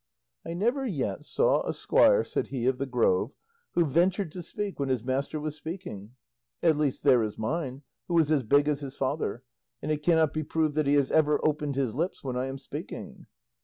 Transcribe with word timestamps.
"I 0.43 0.53
never 0.55 0.83
yet 0.83 1.23
saw 1.23 1.61
a 1.61 1.73
squire," 1.75 2.23
said 2.23 2.47
he 2.47 2.65
of 2.65 2.79
the 2.79 2.87
Grove, 2.87 3.33
"who 3.73 3.85
ventured 3.85 4.31
to 4.31 4.41
speak 4.41 4.79
when 4.79 4.89
his 4.89 5.03
master 5.05 5.39
was 5.39 5.53
speaking; 5.55 6.15
at 6.63 6.75
least, 6.75 7.03
there 7.03 7.21
is 7.21 7.37
mine, 7.37 7.83
who 8.07 8.17
is 8.17 8.31
as 8.31 8.41
big 8.41 8.67
as 8.67 8.79
his 8.79 8.95
father, 8.95 9.43
and 9.79 9.91
it 9.91 10.01
cannot 10.01 10.33
be 10.33 10.41
proved 10.41 10.73
that 10.73 10.87
he 10.87 10.95
has 10.95 11.11
ever 11.11 11.39
opened 11.45 11.75
his 11.75 11.93
lips 11.93 12.23
when 12.23 12.35
I 12.35 12.47
am 12.47 12.57
speaking." 12.57 13.27